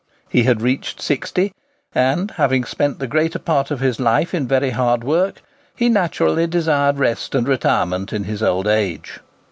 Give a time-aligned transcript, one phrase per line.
[0.29, 1.53] He had reached sixty,
[1.93, 5.43] and, having spent the greater part of his life in very hard work,
[5.75, 9.19] he naturally desired rest and retirement in his old age.